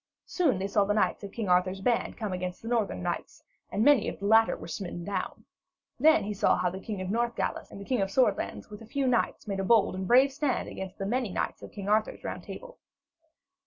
[0.25, 3.83] Soon they saw the knights of King Arthur's band come against the northern knights, and
[3.85, 5.45] many of the latter were smitten down.
[5.99, 8.81] Then he saw how the King of the Northgales and the King of Swordlands with
[8.81, 11.87] a few knights made a bold and brave stand against the many knights of King
[11.87, 12.79] Arthur's Round Table.